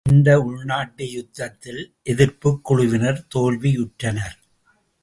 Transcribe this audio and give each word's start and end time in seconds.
இந்த 0.05 0.29
உள்நாட்டுயுத்தத்தில் 0.41 1.81
எதிர்ப்புக்குழுவினர் 2.03 3.21
தோல்வியுற்றனர். 3.35 4.37